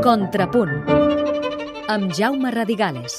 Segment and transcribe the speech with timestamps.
[0.00, 0.70] Contrapunt
[1.92, 3.18] amb Jaume Radigales.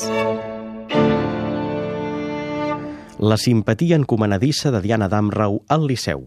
[3.19, 6.25] La simpatia encomanadissa de Diana Damrau al Liceu.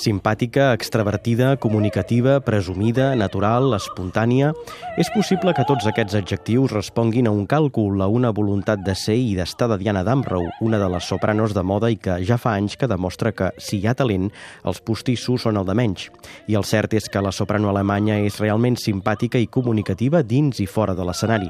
[0.00, 4.54] Simpàtica, extravertida, comunicativa, presumida, natural, espontània...
[5.00, 9.14] És possible que tots aquests adjectius responguin a un càlcul, a una voluntat de ser
[9.16, 12.52] i d'estar de Diana Damrau, una de les sopranos de moda i que ja fa
[12.58, 14.26] anys que demostra que, si hi ha talent,
[14.64, 16.08] els postissos són el de menys.
[16.52, 20.68] I el cert és que la soprano alemanya és realment simpàtica i comunicativa dins i
[20.68, 21.48] fora de l'escenari.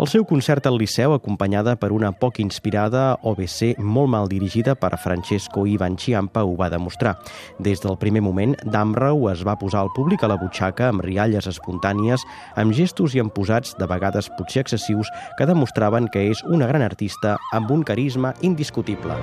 [0.00, 4.94] El seu concert al Liceu, acompanyada per una poc inspirada OBC molt mal dirigida per
[5.00, 7.16] Francesco Ivan Chiampa, ho va demostrar.
[7.60, 11.46] Des del primer moment, Damrau es va posar al públic a la butxaca amb rialles
[11.46, 12.26] espontànies,
[12.58, 17.36] amb gestos i emposats, de vegades potser excessius, que demostraven que és una gran artista
[17.54, 19.20] amb un carisma indiscutible.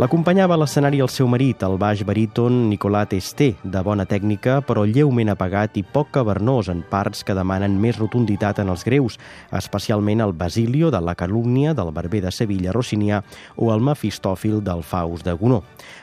[0.00, 4.86] L'acompanyava a l'escenari el seu marit, el baix baríton Nicolat Esté, de bona tècnica, però
[4.88, 9.18] lleument apagat i poc cavernós en parts que demanen més rotunditat en els greus,
[9.52, 13.18] especialment el Basilio de la calúmnia del barber de Sevilla Rossinià
[13.60, 15.60] o el Mefistòfil del Faust de Gunó.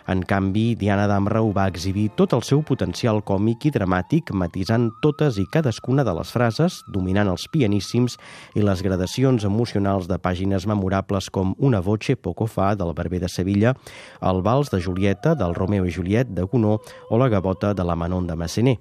[0.07, 5.41] En canvi, Diana Damrau va exhibir tot el seu potencial còmic i dramàtic, matisant totes
[5.41, 8.19] i cadascuna de les frases, dominant els pianíssims
[8.53, 13.27] i les gradacions emocionals de pàgines memorables com Una voce poco fa del barber de
[13.27, 13.73] Sevilla,
[14.21, 17.95] el vals de Julieta del Romeo i Juliet de Gunó o la gavota de la
[17.95, 18.79] Manon de Massenet.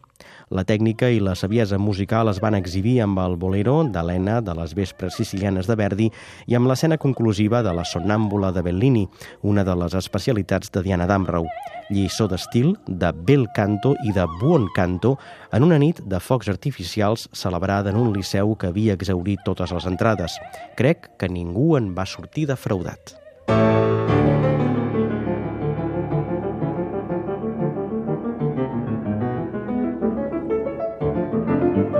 [0.48, 4.75] La tècnica i la saviesa musical es van exhibir amb el bolero d'Helena de les
[4.78, 6.06] vespres sicilianes de Verdi
[6.47, 9.06] i amb l'escena conclusiva de la Sonnàmbula de Bellini,
[9.42, 11.48] una de les especialitats de Diana Damrau.
[11.91, 15.16] Lliçó d'estil, de bel canto i de buon canto
[15.52, 19.86] en una nit de focs artificials celebrada en un liceu que havia exaurit totes les
[19.86, 20.38] entrades.
[20.78, 23.16] Crec que ningú en va sortir defraudat.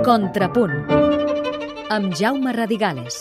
[0.07, 0.71] Contrapunt
[1.91, 3.17] amb Jaume Radigales.